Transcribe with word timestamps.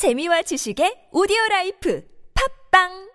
재미와 0.00 0.40
지식의 0.48 1.12
오디오 1.12 1.36
라이프. 1.50 2.00
팝빵 2.32 3.09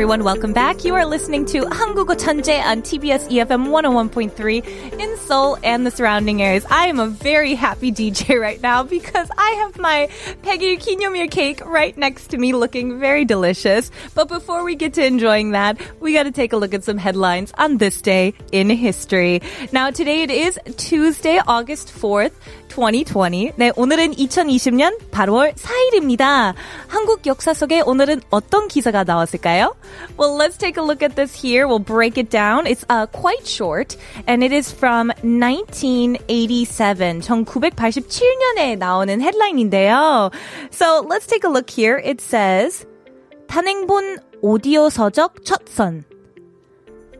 everyone, 0.00 0.24
welcome 0.24 0.52
back. 0.52 0.84
You 0.84 0.94
are 0.94 1.04
listening 1.04 1.44
to 1.46 1.66
한국어 1.66 2.16
천재 2.16 2.60
on 2.60 2.82
TBS 2.82 3.28
EFM 3.28 3.68
101.3 3.68 4.98
in 4.98 5.16
Seoul 5.18 5.58
and 5.62 5.86
the 5.86 5.90
surrounding 5.90 6.42
areas. 6.42 6.64
I 6.70 6.86
am 6.86 6.98
a 6.98 7.06
very 7.06 7.54
happy 7.54 7.92
DJ 7.92 8.40
right 8.40 8.60
now 8.60 8.82
because 8.82 9.28
I 9.36 9.50
have 9.62 9.78
my 9.78 10.08
Peggy 10.42 10.76
Kinyomir 10.76 11.30
cake 11.30 11.64
right 11.64 11.96
next 11.96 12.28
to 12.28 12.38
me 12.38 12.52
looking 12.52 12.98
very 12.98 13.24
delicious. 13.24 13.90
But 14.14 14.28
before 14.28 14.64
we 14.64 14.74
get 14.74 14.94
to 14.94 15.04
enjoying 15.04 15.52
that, 15.52 15.78
we 16.00 16.14
got 16.14 16.24
to 16.24 16.32
take 16.32 16.52
a 16.52 16.56
look 16.56 16.74
at 16.74 16.82
some 16.82 16.98
headlines 16.98 17.52
on 17.58 17.76
this 17.76 18.00
day 18.00 18.34
in 18.52 18.70
history. 18.70 19.42
Now 19.72 19.90
today 19.90 20.22
it 20.22 20.30
is 20.30 20.58
Tuesday, 20.76 21.38
August 21.46 21.88
4th. 21.88 22.32
2020. 22.76 23.52
네, 23.56 23.72
오늘은 23.74 24.12
2020년 24.12 25.10
8월 25.10 25.54
4일입니다. 25.54 26.54
한국 26.88 27.26
역사 27.26 27.54
속에 27.54 27.80
오늘은 27.80 28.20
어떤 28.30 28.68
기사가 28.68 29.04
나왔을까요? 29.04 29.74
Well, 30.16 30.36
let's 30.36 30.56
take 30.56 30.76
a 30.76 30.82
look 30.82 31.02
at 31.02 31.16
this 31.16 31.34
here. 31.34 31.66
We'll 31.68 31.78
break 31.78 32.18
it 32.18 32.30
down. 32.30 32.66
It's 32.66 32.84
uh, 32.88 33.06
quite 33.06 33.46
short, 33.46 33.96
and 34.26 34.42
it 34.42 34.52
is 34.52 34.70
from 34.72 35.08
1987. 35.22 37.20
1987년에 37.20 38.76
나오는 38.78 39.20
헤드라인인데요. 39.20 40.32
So 40.70 41.04
let's 41.08 41.26
take 41.26 41.44
a 41.44 41.48
look 41.48 41.70
here. 41.70 41.98
It 41.98 42.20
says, 42.20 42.86
단행본 43.48 44.18
오디오 44.42 44.88
서적 44.88 45.44
첫선. 45.44 46.04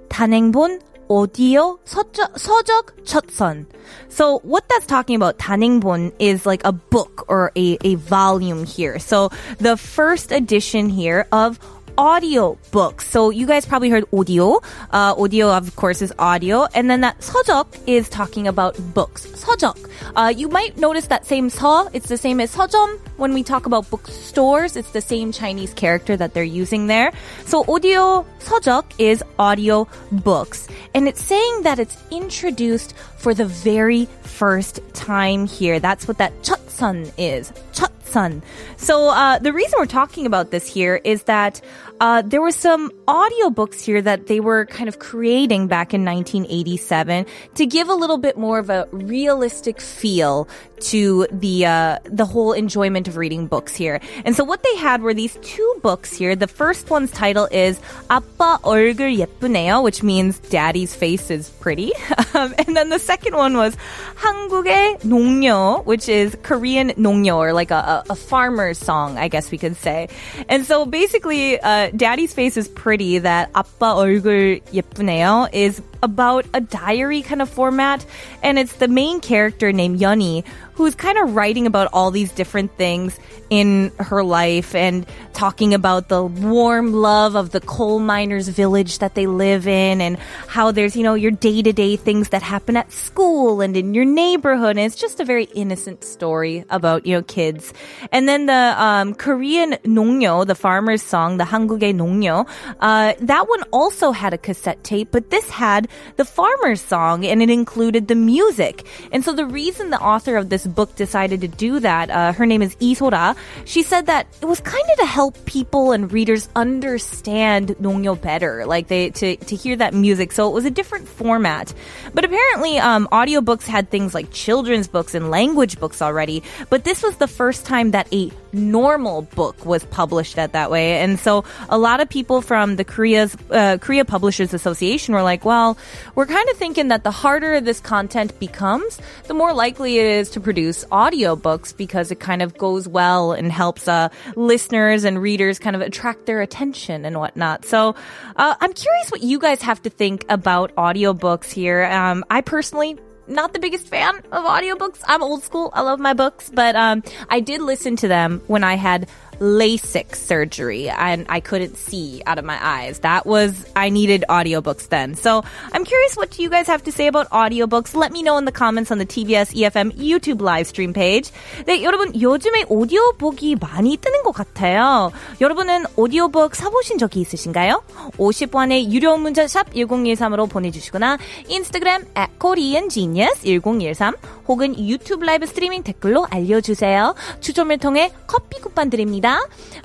단행본 0.09 0.81
audio 1.09 1.79
서적, 1.85 2.39
서적 2.39 3.05
첫선. 3.05 3.67
So 4.09 4.41
what 4.43 4.69
that's 4.69 4.87
talking 4.87 5.17
about, 5.17 5.39
단행본, 5.39 6.13
is 6.19 6.47
like 6.47 6.63
a 6.65 6.73
book 6.73 7.25
or 7.29 7.53
a, 7.57 7.79
a 7.85 7.95
volume 7.97 8.65
here. 8.65 8.99
So 8.99 9.31
the 9.59 9.77
first 9.77 10.33
edition 10.33 10.89
here 10.89 11.27
of 11.33 11.59
audio 11.99 12.59
books. 12.71 13.09
So 13.09 13.31
you 13.31 13.47
guys 13.47 13.67
probably 13.67 13.91
heard 13.91 14.05
audio. 14.13 14.61
Uh, 14.93 15.15
audio, 15.17 15.51
of 15.51 15.75
course, 15.77 16.03
is 16.03 16.13
audio. 16.19 16.67
And 16.75 16.91
then 16.91 17.01
that 17.01 17.21
서적 17.21 17.67
is 17.87 18.09
talking 18.09 18.47
about 18.47 18.77
books. 18.95 19.27
서적. 19.27 19.77
Uh, 20.15 20.33
you 20.37 20.49
might 20.49 20.77
notice 20.77 21.07
that 21.09 21.27
same 21.27 21.49
서, 21.51 21.89
it's 21.93 22.09
the 22.09 22.17
same 22.17 22.41
as 22.41 22.55
서점. 22.55 22.99
When 23.17 23.33
we 23.33 23.43
talk 23.43 23.67
about 23.67 23.89
bookstores, 23.91 24.77
it's 24.77 24.91
the 24.91 25.01
same 25.01 25.33
Chinese 25.33 25.73
character 25.73 26.17
that 26.17 26.35
they're 26.35 26.45
using 26.45 26.87
there. 26.87 27.13
So 27.47 27.65
audio 27.69 28.27
서적 28.41 28.85
is 28.99 29.23
audio 29.39 29.89
books. 30.13 30.69
And 30.95 31.09
it's 31.09 31.23
saying 31.23 31.63
that 31.63 31.79
it's 31.79 31.97
introduced 32.11 32.95
for 33.17 33.35
the 33.35 33.47
very 33.47 34.07
first 34.23 34.81
time 34.93 35.47
here. 35.47 35.81
That's 35.81 36.07
what 36.07 36.19
that 36.19 36.43
첫선 36.43 37.13
is. 37.17 37.53
첫 37.73 37.91
선. 38.12 38.42
So 38.78 39.10
uh, 39.10 39.40
the 39.40 39.54
reason 39.54 39.80
we're 39.80 39.86
talking 39.86 40.26
about 40.26 40.52
this 40.52 40.68
here 40.68 41.00
is 41.04 41.24
that 41.24 41.62
uh, 42.00 42.24
there 42.24 42.42
were 42.42 42.52
some 42.52 42.92
audiobooks 43.08 43.82
here 43.82 44.02
that 44.02 44.28
they 44.28 44.40
were 44.40 44.66
kind 44.66 44.90
of 44.90 45.00
creating 45.00 45.68
back 45.68 45.94
in 45.94 46.04
1987 46.04 47.26
to 47.56 47.66
give 47.66 47.90
a 47.90 47.94
little 47.94 48.18
bit 48.18 48.38
more 48.38 48.60
of 48.60 48.70
a 48.70 48.88
realistic 48.92 49.80
feel 49.80 50.48
to 50.82 51.28
the 51.32 51.66
uh, 51.66 52.00
the 52.06 52.26
whole 52.26 52.54
enjoyment 52.54 53.08
of 53.08 53.18
reading 53.18 53.48
books 53.48 53.76
here. 53.76 54.00
And 54.26 54.36
so 54.36 54.44
what 54.44 54.64
they 54.64 54.76
had 54.78 55.02
were 55.02 55.14
these 55.14 55.38
two 55.42 55.76
books 55.82 56.14
here. 56.14 56.36
The 56.36 56.48
first 56.48 56.90
one's 56.90 57.12
title 57.12 57.48
is 57.52 57.80
아빠 58.10 58.60
얼굴 58.62 59.18
예쁘네요, 59.18 59.84
which 59.84 60.04
means 60.04 60.40
daddy's 60.50 60.96
face 60.96 61.30
is 61.30 61.50
pretty. 61.50 61.92
Um, 62.34 62.56
and 62.58 62.78
then 62.78 62.88
the 62.88 62.98
second 62.98 63.36
one 63.36 63.58
was 63.58 63.76
한국의 64.16 65.02
농요, 65.02 65.84
which 65.86 66.08
is 66.08 66.38
Korean 66.44 66.92
농요, 66.92 67.36
or 67.36 67.52
like 67.52 67.72
a, 67.72 68.04
a, 68.10 68.16
farmer's 68.16 68.78
song, 68.78 69.18
I 69.18 69.28
guess 69.28 69.52
we 69.52 69.58
could 69.58 69.76
say. 69.76 70.08
And 70.48 70.66
so 70.66 70.86
basically, 70.86 71.60
uh, 71.60 71.92
daddy's 71.94 72.34
face 72.34 72.56
is 72.56 72.70
pretty. 72.70 73.20
That 73.20 73.52
아빠 73.52 73.96
얼굴 73.96 74.62
예쁘네요 74.72 75.50
is 75.52 75.82
about 76.02 76.46
a 76.54 76.62
diary 76.62 77.22
kind 77.22 77.42
of 77.42 77.50
format, 77.50 78.06
and 78.42 78.58
it's 78.58 78.74
the 78.78 78.88
main 78.88 79.20
character 79.20 79.72
named 79.72 80.00
Yoni 80.00 80.44
who's 80.82 80.96
kind 80.96 81.18
of 81.18 81.36
writing 81.36 81.68
about 81.68 81.90
all 81.94 82.12
these 82.12 82.32
different 82.32 82.76
things 82.78 83.20
in 83.50 83.92
her 84.00 84.24
life 84.24 84.74
and 84.74 85.06
talking 85.34 85.74
about 85.74 86.08
the 86.08 86.24
warm 86.24 86.94
love 86.94 87.36
of 87.36 87.52
the 87.52 87.60
coal 87.60 88.00
miners' 88.00 88.48
village 88.48 89.00
that 89.00 89.14
they 89.14 89.28
live 89.28 89.68
in 89.68 90.00
and 90.00 90.18
how 90.48 90.72
there's, 90.72 90.96
you 90.96 91.04
know, 91.04 91.14
your 91.14 91.32
day 91.32 91.62
to 91.62 91.74
day 91.74 91.96
things 91.98 92.30
that 92.30 92.42
happen 92.42 92.78
at 92.78 92.92
school 92.92 93.62
and 93.62 93.76
in 93.76 93.94
your 93.94 94.06
neighborhood. 94.06 94.78
And 94.78 94.80
it's 94.80 94.96
just 94.96 95.20
a 95.20 95.26
very 95.26 95.46
innocent 95.54 96.04
story 96.04 96.64
about, 96.70 97.06
you 97.06 97.16
know, 97.16 97.24
kids. 97.24 97.74
And 98.12 98.28
then 98.28 98.46
the 98.46 98.74
um, 98.78 99.14
Korean 99.14 99.74
Nongyo, 99.84 100.48
the 100.48 100.56
farmer's 100.56 101.02
song, 101.02 101.38
the 101.38 101.44
Hanguge 101.44 101.94
Nongyo, 101.94 102.48
uh, 102.80 103.14
that 103.20 103.50
one 103.50 103.64
also 103.72 104.12
had 104.12 104.34
a 104.34 104.38
cassette 104.38 104.84
tape, 104.84 105.10
but 105.12 105.30
this 105.30 105.50
had 105.50 105.90
the 106.16 106.26
farmer's 106.26 106.82
song 106.82 107.26
and 107.26 107.42
it 107.42 107.50
included 107.50 108.08
the 108.08 108.16
music. 108.16 108.88
And 109.12 109.26
so 109.26 109.34
the 109.34 109.46
reason 109.46 109.90
the 109.90 110.00
author 110.00 110.38
of 110.38 110.50
this 110.50 110.66
book 110.72 110.96
decided 110.96 111.42
to 111.42 111.48
do 111.48 111.80
that, 111.80 112.10
uh, 112.10 112.34
her 112.34 112.46
name 112.46 112.62
is 112.62 112.76
Isora, 112.76 113.36
she 113.66 113.84
said 113.84 114.08
that 114.08 114.28
it 114.42 114.46
was 114.46 114.60
kind 114.60 114.84
of 114.92 115.00
to 115.00 115.06
help 115.06 115.46
people 115.46 115.92
and 115.92 116.12
readers 116.12 116.50
understand 116.56 117.70
Nongyo 117.82 118.20
better, 118.20 118.66
like 118.66 118.88
they, 118.88 119.10
to, 119.12 119.36
to 119.36 119.56
hear 119.56 119.76
that 119.76 119.94
music. 119.94 120.32
So 120.32 120.50
it 120.50 120.54
was 120.54 120.66
a 120.66 120.72
different 120.72 121.08
format. 121.08 121.74
But 122.14 122.26
apparently, 122.26 122.80
um, 122.80 123.08
audiobooks 123.12 123.64
had 123.64 123.90
things 123.90 124.14
like 124.14 124.32
children's 124.32 124.88
books 124.88 125.14
and 125.14 125.30
language 125.30 125.80
books 125.80 126.02
already, 126.02 126.44
but 126.70 126.84
this 126.84 127.04
was 127.04 127.18
the 127.18 127.28
first 127.28 127.66
time 127.66 127.92
that 127.92 128.12
a 128.14 128.32
normal 128.54 129.24
book 129.24 129.66
was 129.66 129.86
published 129.86 130.38
at 130.38 130.54
that 130.54 130.72
way. 130.72 131.00
And 131.00 131.20
so 131.20 131.44
a 131.70 131.78
lot 131.78 132.00
of 132.00 132.10
people 132.10 132.42
from 132.42 132.76
the 132.76 132.84
Korea's, 132.84 133.36
uh, 133.50 133.78
Korea 133.80 134.06
Publishers 134.06 134.54
Association 134.54 135.14
were 135.14 135.24
like, 135.24 135.46
well, 135.46 135.78
we're 136.16 136.26
kind 136.26 136.50
of 136.50 136.58
thinking 136.58 136.90
that 136.90 137.04
the 137.04 137.12
harder 137.12 137.62
this 137.62 137.80
content 137.80 138.38
becomes, 138.40 139.00
the 139.28 139.34
more 139.34 139.54
likely 139.54 140.00
it 140.00 140.06
is 140.06 140.30
to 140.32 140.40
produce 140.40 140.86
audiobooks 140.86 141.76
because 141.76 142.12
it 142.12 142.20
kind 142.20 142.42
of 142.42 142.58
goes 142.58 142.88
well 142.88 143.32
and 143.32 143.52
helps 143.52 143.88
uh, 143.88 144.10
listeners 144.36 145.04
and 145.04 145.22
readers 145.22 145.60
kind 145.60 145.76
of 145.76 145.82
attract 145.82 146.26
their 146.26 146.42
attention 146.42 147.06
and 147.06 147.18
whatnot. 147.18 147.66
So 147.66 147.96
uh, 148.36 148.56
I'm 148.60 148.74
curious 148.74 149.12
what 149.12 149.22
you 149.22 149.40
guys 149.40 149.62
have 149.62 149.82
to 149.84 149.90
think 149.90 150.26
about 150.30 150.76
audiobooks 150.76 151.52
here. 151.52 151.86
Um, 151.86 152.24
I 152.30 152.42
personally 152.42 152.98
not 153.28 153.54
the 153.54 153.60
biggest 153.60 153.88
fan 153.88 154.16
of 154.32 154.46
audiobooks. 154.46 155.02
I'm 155.06 155.24
old 155.24 155.44
school. 155.44 155.72
I 155.74 155.82
love 155.82 156.00
my 156.00 156.14
books, 156.14 156.50
but 156.54 156.76
um, 156.76 157.04
I 157.30 157.40
did 157.40 157.62
listen 157.62 157.96
to 157.98 158.08
them 158.08 158.42
when 158.48 158.64
I 158.64 158.76
had 158.76 159.08
LASIK 159.42 160.16
surgery 160.16 160.88
and 160.90 161.26
I 161.28 161.40
couldn't 161.40 161.76
see 161.76 162.22
out 162.28 162.38
of 162.38 162.46
my 162.46 162.58
eyes. 162.62 163.00
That 163.00 163.26
was, 163.26 163.66
I 163.76 163.90
needed 163.90 164.24
audiobooks 164.30 164.88
then. 164.90 165.16
So 165.16 165.44
I'm 165.74 165.84
curious 165.84 166.16
what 166.16 166.38
you 166.38 166.50
guys 166.50 166.68
have 166.68 166.84
to 166.84 166.92
say 166.92 167.08
about 167.08 167.30
audiobooks. 167.32 167.96
Let 167.96 168.12
me 168.12 168.22
know 168.22 168.38
in 168.38 168.46
the 168.46 168.52
comments 168.52 168.92
on 168.92 169.00
the 169.00 169.06
TBS 169.06 169.54
EFM 169.54 169.98
YouTube 169.98 170.42
live 170.42 170.68
stream 170.68 170.94
page. 170.94 171.32
네, 171.66 171.82
여러분, 171.82 172.14
요즘에 172.22 172.66
오디오북이 172.70 173.56
많이 173.60 173.98
뜨는 173.98 174.22
것 174.24 174.32
같아요. 174.32 175.12
여러분은 175.42 175.86
오디오북 175.96 176.56
사보신 176.56 177.00
적이 177.00 177.22
있으신가요? 177.22 177.84
50원의 178.18 178.92
유료 178.92 179.18
문자 179.18 179.48
샵 179.48 179.74
1013으로 179.74 180.48
보내주시거나 180.48 181.18
인스타그램 181.48 182.06
at 182.16 182.32
koreangenius 182.40 183.42
1013 183.44 184.14
혹은 184.48 184.78
유튜브 184.78 185.26
라이브 185.26 185.46
스트리밍 185.46 185.84
댓글로 185.84 186.28
알려주세요. 186.30 187.16
추첨을 187.40 187.78
통해 187.78 188.12
커피 188.28 188.60
쿠폰 188.60 188.90
드립니다. 188.90 189.31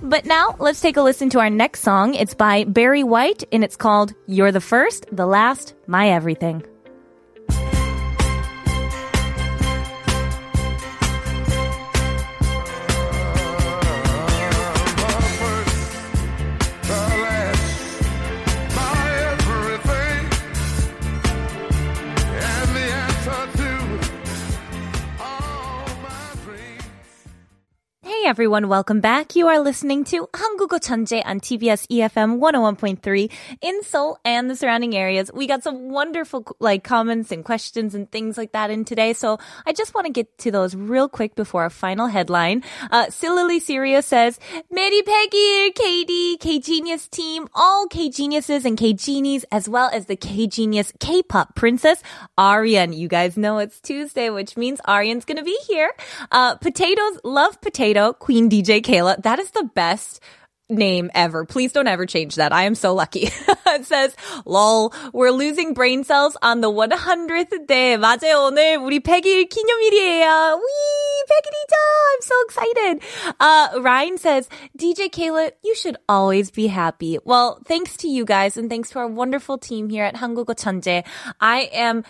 But 0.03 0.25
now, 0.25 0.57
let's 0.59 0.81
take 0.81 0.97
a 0.97 1.03
listen 1.03 1.31
to 1.31 1.41
our 1.41 1.51
next 1.51 1.81
song. 1.81 2.15
It's 2.15 2.35
by 2.35 2.65
Barry 2.65 3.03
White 3.03 3.45
and 3.53 3.65
it's 3.65 3.77
called 3.77 4.15
You're 4.27 4.53
the 4.53 4.61
First, 4.61 5.07
the 5.13 5.27
Last, 5.27 5.75
My 5.87 6.11
Everything. 6.11 6.65
everyone. 28.37 28.69
Welcome 28.69 29.01
back. 29.01 29.35
You 29.35 29.49
are 29.49 29.59
listening 29.59 30.05
to 30.13 30.29
Hangugo 30.35 30.79
Chanje 30.79 31.23
on 31.25 31.41
TBS 31.41 31.87
EFM 31.89 32.39
101.3 32.39 33.33
in 33.63 33.83
Seoul 33.83 34.19
and 34.27 34.51
the 34.51 34.55
surrounding 34.55 34.95
areas. 34.95 35.31
We 35.33 35.47
got 35.47 35.63
some 35.63 35.89
wonderful 35.89 36.45
like 36.61 36.85
comments 36.85 37.33
and 37.33 37.43
questions 37.43 37.95
and 37.95 38.13
things 38.13 38.37
like 38.37 38.53
that 38.53 38.69
in 38.69 38.85
today. 38.85 39.15
So 39.15 39.39
I 39.65 39.73
just 39.73 39.95
want 39.95 40.07
to 40.07 40.13
get 40.13 40.37
to 40.41 40.51
those 40.51 40.77
real 40.77 41.09
quick 41.09 41.35
before 41.35 41.63
our 41.63 41.71
final 41.71 42.09
headline. 42.09 42.63
Uh, 42.91 43.09
Sillily 43.09 43.59
Sirius 43.59 44.05
says, 44.05 44.39
Mary 44.71 45.01
Peggy, 45.01 45.71
KD, 45.71 46.39
K 46.39 46.59
Genius 46.59 47.09
team, 47.09 47.49
all 47.55 47.87
K 47.87 48.11
Geniuses 48.11 48.67
and 48.67 48.77
K 48.77 48.93
Genies, 48.93 49.47
as 49.51 49.67
well 49.67 49.89
as 49.95 50.07
the 50.07 50.17
K 50.17 50.47
Genius 50.47 50.93
K 51.01 51.23
pop 51.23 51.55
princess, 51.55 52.03
Arian. 52.37 52.93
You 52.93 53.09
guys 53.09 53.39
know 53.39 53.57
it's 53.57 53.81
Tuesday, 53.81 54.29
which 54.29 54.59
means 54.59 54.79
Arian's 54.87 55.25
going 55.25 55.39
to 55.39 55.43
be 55.43 55.59
here. 55.67 55.91
Uh, 56.31 56.57
potatoes 56.57 57.19
love 57.25 57.59
potato. 57.63 58.13
Queen 58.26 58.50
DJ 58.50 58.82
Kayla. 58.82 59.22
That 59.24 59.40
is 59.40 59.52
the 59.52 59.70
best 59.76 60.20
name 60.72 61.12
ever. 61.14 61.46
Please 61.46 61.72
don't 61.72 61.88
ever 61.88 62.06
change 62.06 62.36
that. 62.36 62.54
I 62.54 62.64
am 62.64 62.76
so 62.76 62.94
lucky. 62.94 63.30
it 63.68 63.86
says, 63.86 64.16
lol, 64.46 64.94
we're 65.14 65.32
losing 65.32 65.74
brain 65.74 66.04
cells 66.04 66.38
on 66.42 66.62
the 66.62 66.72
100th 66.72 67.68
day. 67.68 67.98
맞아요. 67.98 68.48
오늘 68.48 68.78
우리 68.78 69.00
100일 69.00 69.50
기념일이에요. 69.50 70.60
Wee! 70.60 71.24
100일이죠! 71.30 71.76
I'm 72.12 72.22
so 72.22 72.36
excited. 72.46 73.04
Uh, 73.40 73.68
Ryan 73.82 74.18
says, 74.18 74.50
DJ 74.78 75.10
Kayla, 75.10 75.52
you 75.64 75.76
should 75.76 75.98
always 76.10 76.52
be 76.52 76.68
happy. 76.68 77.20
Well, 77.24 77.60
thanks 77.66 77.98
to 77.98 78.08
you 78.08 78.26
guys 78.26 78.58
and 78.58 78.70
thanks 78.70 78.90
to 78.92 79.00
our 79.00 79.08
wonderful 79.08 79.58
team 79.58 79.90
here 79.90 80.06
at 80.06 80.16
한국어 80.16 80.56
천재. 80.56 81.04
I 81.40 81.70
am 81.74 82.04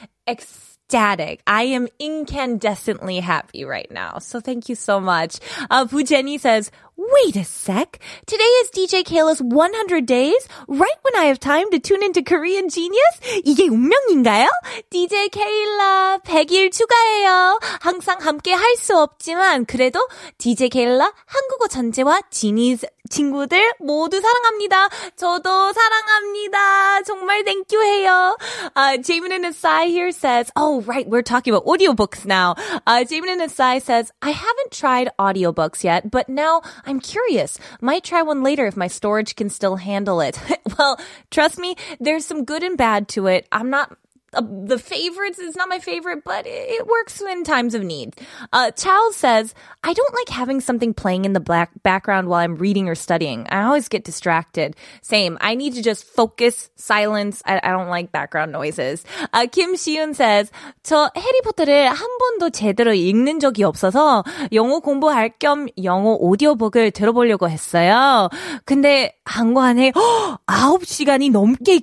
ecstatic. 0.87 1.43
I 1.47 1.65
am 1.65 1.89
incandescently 2.01 3.21
happy 3.21 3.65
right 3.65 3.91
now. 3.91 4.19
So 4.19 4.41
thank 4.41 4.69
you 4.69 4.77
so 4.77 5.01
much. 5.01 5.41
Uh, 5.69 5.85
Bu 5.85 6.05
says, 6.39 6.71
Wait 6.98 7.36
a 7.36 7.44
sec. 7.44 8.00
Today 8.28 8.44
is 8.62 8.70
DJ 8.72 9.04
Kayla's 9.04 9.42
100 9.42 10.06
days, 10.06 10.48
right 10.68 11.00
when 11.02 11.16
I 11.16 11.26
have 11.26 11.40
time 11.40 11.72
to 11.72 11.80
tune 11.80 12.04
into 12.04 12.22
Korean 12.22 12.70
Genius? 12.70 13.20
이게 13.44 13.68
운명인가요? 13.70 14.48
DJ 14.92 15.30
Kayla 15.30 16.20
100일 16.24 16.72
추가해요. 16.72 17.60
항상 17.82 18.20
함께 18.22 18.54
할 18.54 18.76
수 18.76 18.98
없지만 18.98 19.66
그래도 19.66 20.08
DJ 20.38 20.70
Kayla 20.70 21.12
한국어 21.26 21.68
전제와 21.68 22.22
지니즈 22.30 22.88
친구들 23.10 23.74
모두 23.80 24.22
사랑합니다. 24.22 24.88
저도 25.18 25.74
사랑합니다. 25.74 27.02
정말 27.04 27.44
thank 27.44 27.66
you 27.72 27.82
해요. 27.84 28.38
Uh, 28.76 28.98
Jamin 29.02 29.32
and 29.34 29.46
Asai 29.46 29.88
here 29.88 30.12
says, 30.12 30.52
oh 30.56 30.82
right, 30.82 31.08
we're 31.10 31.22
talking 31.22 31.54
about 31.54 31.66
audiobooks 31.66 32.26
now. 32.26 32.56
Uh, 32.88 33.04
Jamin 33.04 33.28
and 33.34 33.42
Asai 33.42 33.82
says, 33.82 34.12
I 34.22 34.30
haven't 34.32 34.72
tried 34.72 35.10
audiobooks 35.20 35.84
yet, 35.84 36.10
but 36.10 36.30
now 36.30 36.62
I'm 36.87 37.01
curious. 37.01 37.59
Might 37.81 38.05
try 38.05 38.23
one 38.23 38.43
later 38.43 38.67
if 38.67 38.77
my 38.77 38.87
storage 38.87 39.35
can 39.37 39.51
still 39.51 39.77
handle 39.77 40.21
it. 40.21 40.39
well, 40.79 40.99
trust 41.31 41.59
me, 41.59 41.77
there's 42.01 42.25
some 42.25 42.45
good 42.45 42.63
and 42.63 42.79
bad 42.79 43.09
to 43.09 43.27
it. 43.27 43.47
I'm 43.53 43.71
not 43.71 43.97
uh, 44.33 44.43
the 44.43 44.79
favorites 44.79 45.39
is 45.39 45.57
not 45.57 45.69
my 45.69 45.79
favorite, 45.79 46.23
but 46.25 46.47
it, 46.47 46.69
it 46.69 46.87
works 46.87 47.21
in 47.21 47.45
times 47.45 47.75
of 47.75 47.83
need. 47.83 48.15
Uh, 48.53 48.71
Charles 48.73 49.17
says, 49.17 49.55
I 49.87 49.93
don't 49.93 50.15
like 50.15 50.29
having 50.29 50.61
something 50.61 50.93
playing 50.93 51.27
in 51.27 51.33
the 51.33 51.39
black 51.39 51.71
background 51.85 52.27
while 52.27 52.41
I'm 52.41 52.57
reading 52.57 52.89
or 52.89 52.97
studying. 52.97 53.47
I 53.51 53.63
always 53.63 53.87
get 53.87 54.03
distracted. 54.03 54.75
Same. 55.01 55.39
I 55.41 55.55
need 55.55 55.75
to 55.75 55.83
just 55.83 56.03
focus, 56.03 56.71
silence. 56.75 57.41
I, 57.47 57.61
I 57.63 57.71
don't 57.71 57.89
like 57.89 58.11
background 58.11 58.51
noises. 58.51 59.05
Uh, 59.33 59.47
Kim 59.47 59.77
Shiun 59.77 60.17
says, 60.17 60.51
저 60.83 61.09
해리포터를 61.17 61.87
한 61.87 62.09
번도 62.19 62.51
제대로 62.51 62.95
읽는 62.95 63.39
적이 63.39 63.63
없어서 63.63 64.25
영어 64.53 64.81
공부할 64.81 65.39
겸 65.39 65.69
영어 65.85 66.17
오디오북을 66.19 66.91
들어보려고 66.91 67.49
했어요. 67.49 68.29
근데 68.65 69.17
한 69.25 69.55
관에 69.55 69.93
9시간이 69.93 71.31
넘게 71.31 71.83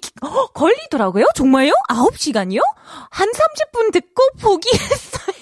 걸리더라고요. 0.53 1.27
정말요? 1.35 1.71
9시간 1.87 2.33
시간이요? 2.33 2.61
한 3.11 3.29
30분 3.31 3.93
듣고 3.93 4.23
포기했어요. 4.41 5.32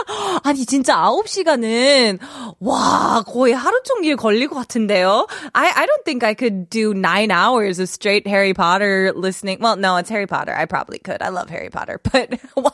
아니 0.43 0.65
진짜 0.65 0.95
9시간은 0.95 2.19
와 2.59 3.23
거의 3.25 3.53
하루 3.53 3.81
종일 3.83 4.15
걸릴 4.15 4.47
것 4.47 4.55
같은데요. 4.55 5.27
I 5.53 5.67
I 5.75 5.85
don't 5.85 6.03
think 6.05 6.23
I 6.23 6.33
could 6.33 6.69
do 6.69 6.93
9 6.93 7.31
hours 7.31 7.79
of 7.79 7.89
straight 7.89 8.27
Harry 8.27 8.53
Potter 8.53 9.13
listening. 9.15 9.59
Well, 9.59 9.75
no, 9.75 9.97
it's 9.97 10.09
Harry 10.09 10.27
Potter. 10.27 10.53
I 10.53 10.65
probably 10.65 10.99
could. 10.99 11.21
I 11.21 11.29
love 11.29 11.49
Harry 11.49 11.69
Potter. 11.69 11.99
But 12.03 12.39
wow. 12.55 12.71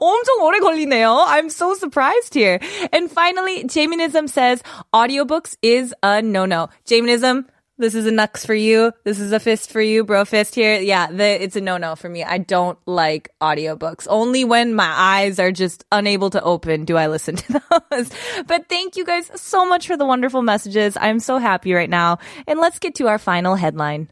엄청 0.00 0.40
오래 0.40 0.60
걸리네요. 0.60 1.24
I'm 1.26 1.50
so 1.50 1.74
surprised 1.74 2.34
here. 2.34 2.60
And 2.92 3.10
finally, 3.10 3.64
Jaminism 3.64 4.28
says 4.28 4.62
audiobooks 4.92 5.56
is 5.62 5.94
a 6.02 6.22
no-no. 6.22 6.68
Jaminism 6.86 7.46
this 7.77 7.95
is 7.95 8.05
a 8.05 8.11
nux 8.11 8.45
for 8.45 8.53
you. 8.53 8.91
This 9.03 9.19
is 9.19 9.31
a 9.31 9.39
fist 9.39 9.71
for 9.71 9.81
you, 9.81 10.03
bro 10.03 10.25
fist 10.25 10.55
here. 10.55 10.79
Yeah, 10.79 11.11
the, 11.11 11.43
it's 11.43 11.55
a 11.55 11.61
no-no 11.61 11.95
for 11.95 12.07
me. 12.07 12.23
I 12.23 12.37
don't 12.37 12.77
like 12.85 13.29
audiobooks. 13.41 14.07
Only 14.09 14.45
when 14.45 14.73
my 14.73 14.91
eyes 14.95 15.39
are 15.39 15.51
just 15.51 15.83
unable 15.91 16.29
to 16.31 16.41
open 16.41 16.85
do 16.85 16.97
I 16.97 17.07
listen 17.07 17.35
to 17.35 17.61
those. 17.91 18.09
But 18.45 18.69
thank 18.69 18.95
you 18.95 19.05
guys 19.05 19.29
so 19.35 19.67
much 19.67 19.87
for 19.87 19.97
the 19.97 20.05
wonderful 20.05 20.41
messages. 20.41 20.97
I'm 20.99 21.19
so 21.19 21.37
happy 21.37 21.73
right 21.73 21.89
now. 21.89 22.19
And 22.47 22.59
let's 22.59 22.79
get 22.79 22.95
to 22.95 23.07
our 23.07 23.17
final 23.17 23.55
headline. 23.55 24.09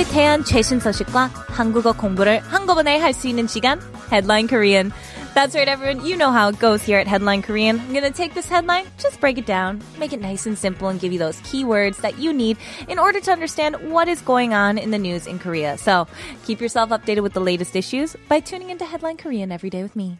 한국에 0.00 0.04
대한 0.04 0.42
최신 0.42 0.80
소식과 0.80 1.26
한국어 1.48 1.92
공부를 1.92 2.40
한꺼번에 2.40 2.96
할 2.96 3.12
수 3.12 3.28
있는 3.28 3.46
시간 3.46 3.78
Headline 4.10 4.48
Korean. 4.48 4.90
That's 5.34 5.54
right, 5.54 5.68
everyone. 5.68 6.06
You 6.06 6.16
know 6.16 6.32
how 6.32 6.48
it 6.48 6.58
goes 6.58 6.82
here 6.82 6.98
at 6.98 7.06
Headline 7.06 7.42
Korean. 7.42 7.78
I'm 7.78 7.92
going 7.92 8.02
to 8.02 8.10
take 8.10 8.32
this 8.32 8.48
headline, 8.48 8.86
just 8.96 9.20
break 9.20 9.36
it 9.36 9.44
down, 9.44 9.82
make 10.00 10.14
it 10.14 10.22
nice 10.22 10.46
and 10.46 10.56
simple, 10.56 10.88
and 10.88 10.98
give 10.98 11.12
you 11.12 11.18
those 11.18 11.38
keywords 11.42 12.00
that 12.00 12.18
you 12.18 12.32
need 12.32 12.56
in 12.88 12.98
order 12.98 13.20
to 13.20 13.30
understand 13.30 13.92
what 13.92 14.08
is 14.08 14.22
going 14.22 14.54
on 14.54 14.78
in 14.78 14.92
the 14.92 14.98
news 14.98 15.26
in 15.26 15.38
Korea. 15.38 15.76
So 15.76 16.08
keep 16.46 16.58
yourself 16.58 16.88
updated 16.88 17.20
with 17.20 17.34
the 17.34 17.44
latest 17.44 17.76
issues 17.76 18.16
by 18.30 18.40
tuning 18.40 18.70
into 18.70 18.86
Headline 18.86 19.18
Korean 19.18 19.52
every 19.52 19.68
day 19.68 19.82
with 19.82 19.94
me. 19.94 20.16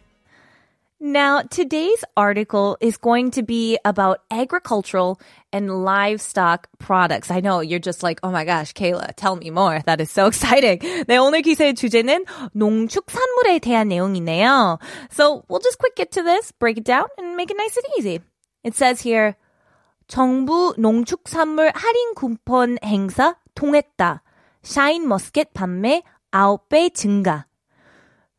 Now, 1.01 1.43
today's 1.43 2.03
article 2.17 2.75
is 2.81 2.97
going 2.97 3.29
to 3.31 3.43
be 3.43 3.77
about 3.85 4.21
agricultural 4.31 5.21
and 5.53 5.85
livestock 5.85 6.67
products. 6.79 7.29
I 7.29 7.39
know 7.39 7.59
you're 7.59 7.77
just 7.77 8.01
like, 8.01 8.19
oh 8.23 8.31
my 8.31 8.45
gosh, 8.45 8.73
Kayla, 8.73 9.13
tell 9.15 9.35
me 9.35 9.51
more. 9.51 9.83
That 9.85 10.01
is 10.01 10.09
so 10.09 10.25
exciting. 10.25 10.79
네, 10.79 11.19
오늘 11.19 11.43
기사의 11.43 11.75
주제는 11.75 12.25
농축산물에 12.55 13.59
대한 13.61 13.89
내용이네요. 13.89 14.79
So 15.11 15.45
we'll 15.47 15.61
just 15.61 15.77
quick 15.77 15.95
get 15.95 16.13
to 16.13 16.23
this, 16.23 16.51
break 16.53 16.79
it 16.79 16.83
down, 16.83 17.05
and 17.19 17.37
make 17.37 17.51
it 17.51 17.57
nice 17.57 17.77
and 17.77 17.85
easy. 17.99 18.19
It 18.63 18.73
says 18.73 18.99
here, 18.99 19.35
정부 20.07 20.73
농축산물 20.79 21.73
할인 21.75 22.15
쿠폰 22.15 22.79
행사 22.83 23.35
통했다. 23.53 24.23
샤인 24.63 25.07
머스켓 25.07 25.53
판매 25.53 26.01
9배 26.31 26.93
증가. 26.95 27.45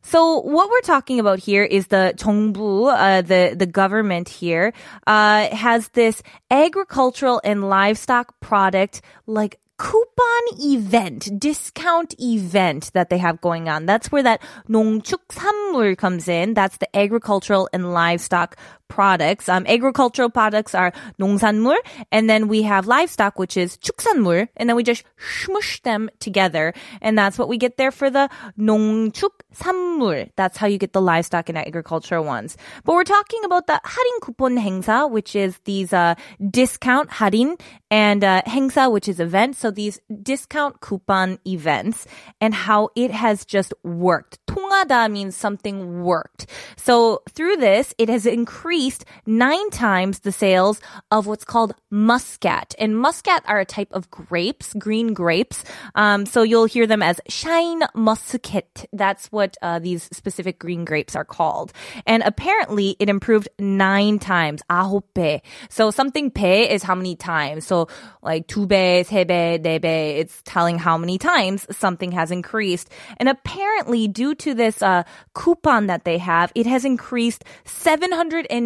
So 0.03 0.41
what 0.41 0.71
we're 0.71 0.81
talking 0.81 1.21
about 1.21 1.39
here 1.39 1.65
is 1.65 1.89
the 1.89 2.15
정부, 2.17 2.87
uh, 2.87 3.21
the 3.23 3.55
the 3.57 3.67
government 3.67 4.29
here, 4.29 4.73
uh, 5.07 5.49
has 5.55 5.89
this 5.89 6.23
agricultural 6.51 7.41
and 7.45 7.69
livestock 7.69 8.39
product 8.41 9.03
like 9.27 9.59
coupon 9.79 10.43
event, 10.59 11.39
discount 11.39 12.15
event 12.19 12.91
that 12.95 13.11
they 13.11 13.19
have 13.19 13.41
going 13.41 13.69
on. 13.69 13.87
That's 13.87 14.11
where 14.11 14.23
that 14.25 14.43
농축산물 14.69 15.97
comes 15.97 16.27
in. 16.27 16.55
That's 16.55 16.79
the 16.79 16.89
agricultural 16.97 17.69
and 17.73 17.93
livestock 17.93 18.57
products. 18.93 19.49
Um, 19.49 19.67
agricultural 19.67 20.31
products 20.31 20.75
are 20.75 20.93
농산물, 21.21 21.77
and 22.11 22.29
then 22.29 22.49
we 22.49 22.63
have 22.63 22.87
livestock, 22.87 23.39
which 23.39 23.57
is 23.57 23.77
축산물, 23.77 24.49
and 24.57 24.69
then 24.69 24.77
we 24.77 24.83
just 24.83 25.05
smush 25.17 25.81
them 25.83 26.11
together, 26.19 26.73
and 27.01 27.17
that's 27.17 27.39
what 27.39 27.49
we 27.49 27.59
get 27.59 27.77
there 27.77 27.91
for 27.93 28.11
the 28.11 28.29
농축산물. 28.59 30.31
That's 30.37 30.57
how 30.57 30.67
you 30.67 30.79
get 30.79 30.93
the 30.93 31.03
livestock 31.03 31.49
and 31.49 31.59
agricultural 31.59 32.25
ones. 32.25 32.57
But 32.85 32.95
we're 32.95 33.05
talking 33.05 33.45
about 33.45 33.67
the 33.67 33.81
할인 33.85 34.21
쿠폰 34.23 34.59
행사, 34.59 35.11
which 35.11 35.37
is 35.37 35.59
these 35.65 35.93
uh, 35.93 36.15
discount 36.51 37.11
할인, 37.11 37.61
and 37.91 38.25
uh, 38.25 38.43
행사, 38.47 38.91
which 38.91 39.09
is 39.09 39.21
event. 39.21 39.57
So 39.57 39.71
these 39.71 40.01
discount 40.23 40.81
coupon 40.81 41.39
events, 41.47 42.07
and 42.41 42.55
how 42.55 42.89
it 42.97 43.11
has 43.11 43.45
just 43.45 43.73
worked. 43.85 44.39
통하다 44.47 45.13
means 45.13 45.37
something 45.37 46.03
worked. 46.03 46.47
So 46.77 47.23
through 47.31 47.57
this, 47.57 47.95
it 47.99 48.09
has 48.09 48.27
increased 48.27 48.79
increased 48.83 49.05
nine 49.25 49.71
times 49.71 50.21
the 50.21 50.33
sales 50.33 50.81
of 51.13 51.27
what's 51.27 51.45
called 51.45 51.75
muscat. 51.91 52.75
And 52.79 52.99
muscat 52.99 53.45
are 53.47 53.61
a 53.61 53.65
type 53.65 53.89
of 53.93 54.11
grapes, 54.11 54.75
green 54.75 55.15
grapes. 55.15 55.63
Um, 55.95 56.27
so 56.27 56.43
you'll 56.43 56.65
hear 56.65 56.87
them 56.87 57.01
as 57.01 57.21
shine 57.29 57.83
muscat. 57.95 58.87
That's 58.93 59.31
what 59.31 59.57
uh, 59.63 59.79
these 59.79 60.09
specific 60.11 60.59
green 60.59 60.85
grapes 60.85 61.15
are 61.15 61.25
called. 61.25 61.73
And 62.05 62.25
apparently 62.25 62.97
it 62.99 63.09
improved 63.09 63.49
nine 63.61 64.19
times. 64.19 64.61
아홉 64.69 65.05
배. 65.15 65.41
So 65.71 65.93
something 65.93 66.31
배 66.33 66.69
is 66.69 66.83
how 66.83 66.97
many 66.97 67.15
times. 67.15 67.65
So 67.65 67.87
like 68.23 68.49
두 68.49 68.67
배, 68.67 69.05
세 69.05 69.25
배, 69.25 69.63
네 69.63 69.79
배. 69.79 70.19
It's 70.19 70.43
telling 70.45 70.79
how 70.79 70.99
many 70.99 71.17
times 71.19 71.65
something 71.71 72.11
has 72.11 72.33
increased. 72.33 72.91
And 73.19 73.29
apparently 73.29 74.09
due 74.09 74.35
to 74.35 74.55
this 74.55 74.83
uh, 74.83 75.05
coupon 75.35 75.87
that 75.87 76.05
they 76.05 76.19
have, 76.19 76.51
it 76.57 76.67
has 76.67 76.85
increased 76.85 77.45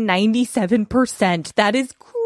797%. 0.07 1.53
That 1.55 1.75
is 1.75 1.91
crazy 1.99 2.16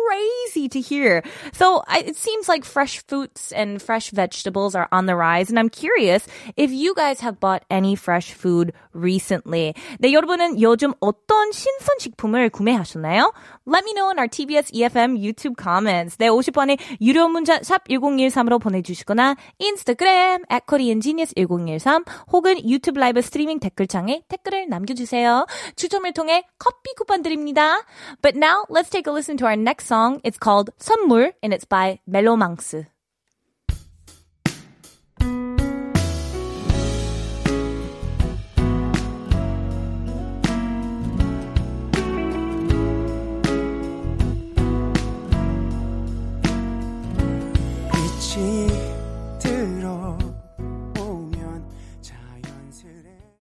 to 0.71 0.79
hear. 0.79 1.23
So 1.53 1.83
it 1.89 2.15
seems 2.15 2.49
like 2.49 2.65
fresh 2.65 3.03
fruits 3.05 3.51
and 3.51 3.81
fresh 3.81 4.09
vegetables 4.11 4.75
are 4.75 4.87
on 4.91 5.05
the 5.05 5.15
rise. 5.15 5.49
And 5.49 5.59
I'm 5.59 5.69
curious 5.69 6.25
if 6.55 6.71
you 6.71 6.95
guys 6.95 7.19
have 7.21 7.39
bought 7.39 7.63
any 7.69 7.95
fresh 7.95 8.33
food 8.33 8.73
recently. 8.93 9.73
네, 9.99 10.13
여러분은 10.13 10.59
요즘 10.61 10.93
어떤 10.99 11.51
신선 11.51 11.99
식품을 11.99 12.49
구매하셨나요? 12.49 13.33
Let 13.65 13.83
me 13.85 13.93
know 13.93 14.09
in 14.09 14.19
our 14.19 14.27
TBS 14.27 14.71
EFM 14.73 15.17
YouTube 15.17 15.55
comments. 15.61 16.17
네, 16.17 16.27
50번의 16.27 16.77
유료 17.01 17.27
문자 17.27 17.59
샵 17.61 17.87
1013으로 17.87 18.59
보내주시거나 18.59 19.35
인스타그램 19.59 20.43
at 20.51 20.65
koreangenius1013 20.65 22.05
혹은 22.31 22.67
유튜브 22.67 22.99
라이브 22.99 23.21
스트리밍 23.21 23.59
댓글창에 23.59 24.23
댓글을 24.27 24.67
남겨주세요. 24.69 25.45
추첨을 25.75 26.13
통해 26.13 26.45
커피 26.57 26.93
쿠폰 26.95 27.21
드립니다. 27.21 27.83
But 28.21 28.35
now 28.35 28.65
let's 28.69 28.89
take 28.89 29.07
a 29.07 29.13
listen 29.13 29.37
to 29.37 29.45
our 29.45 29.57
next 29.59 29.87
song. 29.91 30.21
It's 30.23 30.39
called 30.39 30.69
선물 30.79 31.33
and 31.43 31.53
it's 31.53 31.67
by 31.67 31.99
MeloMance. 32.07 32.87